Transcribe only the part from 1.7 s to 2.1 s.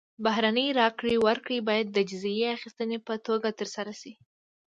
د